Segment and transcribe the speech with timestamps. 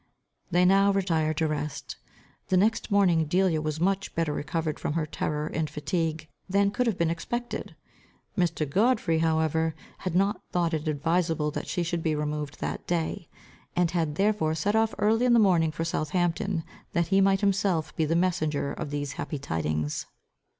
[0.49, 1.95] They now retired to rest.
[2.47, 6.87] The next morning, Delia was much better recovered from her terror and fatigue, than could
[6.87, 7.75] have been expected.
[8.35, 8.67] Mr.
[8.67, 13.29] Godfrey however had not thought it adviseable that she should be removed that day,
[13.75, 16.63] and had therefore set off early in the morning for Southampton,
[16.93, 20.07] that he might himself be the messenger of these happy tidings.